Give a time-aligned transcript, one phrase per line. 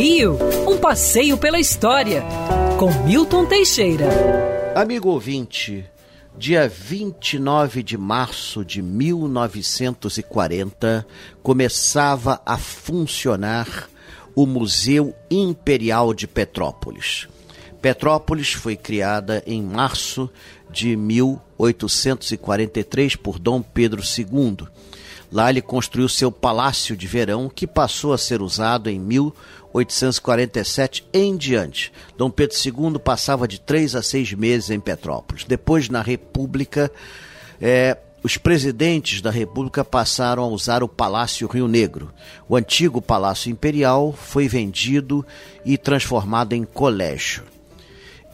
[0.00, 2.24] Rio, um passeio pela história,
[2.78, 4.08] com Milton Teixeira.
[4.74, 5.84] Amigo ouvinte,
[6.38, 11.06] dia 29 de março de 1940
[11.42, 13.90] começava a funcionar
[14.34, 17.28] o Museu Imperial de Petrópolis.
[17.82, 20.30] Petrópolis foi criada em março
[20.70, 24.66] de 1843 por Dom Pedro II.
[25.32, 28.98] Lá ele construiu seu palácio de verão, que passou a ser usado em
[29.74, 31.92] 1847 em diante.
[32.16, 35.44] Dom Pedro II passava de três a seis meses em Petrópolis.
[35.44, 36.90] Depois, na República,
[37.60, 42.12] é, os presidentes da República passaram a usar o Palácio Rio Negro.
[42.48, 45.24] O antigo Palácio Imperial foi vendido
[45.64, 47.44] e transformado em colégio.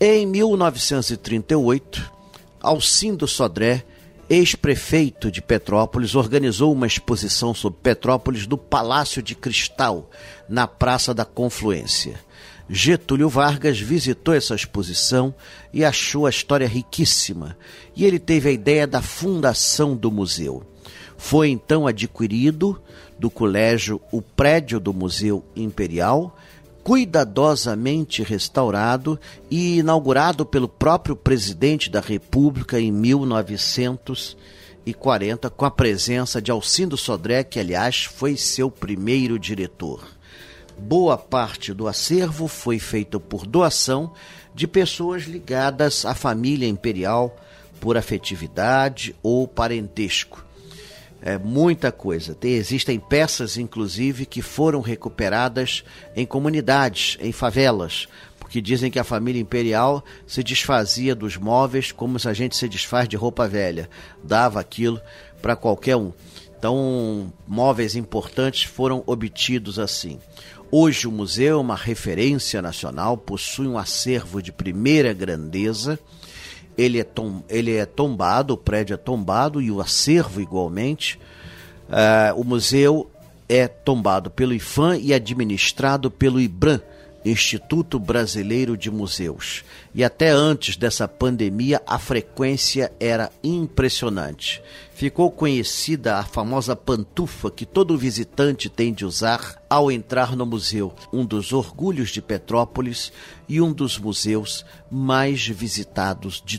[0.00, 2.12] Em 1938,
[2.60, 3.84] Alcindo Sodré,
[4.28, 10.10] ex-prefeito de Petrópolis, organizou uma exposição sobre Petrópolis do Palácio de Cristal,
[10.48, 12.18] na Praça da Confluência.
[12.68, 15.34] Getúlio Vargas visitou essa exposição
[15.72, 17.56] e achou a história riquíssima,
[17.94, 20.64] e ele teve a ideia da fundação do museu.
[21.16, 22.80] Foi então adquirido
[23.18, 26.36] do colégio o prédio do Museu Imperial
[26.86, 29.18] cuidadosamente restaurado
[29.50, 37.42] e inaugurado pelo próprio presidente da República em 1940, com a presença de Alcindo Sodré,
[37.42, 40.06] que, aliás, foi seu primeiro diretor.
[40.78, 44.12] Boa parte do acervo foi feito por doação
[44.54, 47.36] de pessoas ligadas à família imperial
[47.80, 50.45] por afetividade ou parentesco
[51.26, 52.36] é, muita coisa.
[52.36, 55.82] Tem, existem peças, inclusive, que foram recuperadas
[56.14, 58.06] em comunidades, em favelas,
[58.38, 62.68] porque dizem que a família imperial se desfazia dos móveis como se a gente se
[62.68, 63.90] desfaz de roupa velha,
[64.22, 65.00] dava aquilo
[65.42, 66.12] para qualquer um.
[66.56, 70.20] Então, móveis importantes foram obtidos assim.
[70.70, 75.98] Hoje, o museu é uma referência nacional, possui um acervo de primeira grandeza
[76.76, 81.18] ele é, tom, ele é tombado, o prédio é tombado e o acervo igualmente.
[81.88, 83.10] Uh, o museu
[83.48, 86.80] é tombado pelo IFAM e administrado pelo IBRAM,
[87.24, 89.64] Instituto Brasileiro de Museus.
[89.94, 94.62] E até antes dessa pandemia, a frequência era impressionante.
[94.94, 100.94] Ficou conhecida a famosa pantufa que todo visitante tem de usar ao entrar no museu,
[101.12, 103.12] um dos orgulhos de Petrópolis
[103.48, 106.58] e um dos museus mais visitados de